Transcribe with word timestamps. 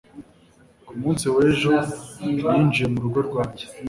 Ku 0.85 0.93
munsi 1.01 1.25
w'ejo, 1.35 1.73
yinjiye 2.19 2.87
mu 2.93 2.99
rugo 3.03 3.19
rwanjye. 3.27 3.65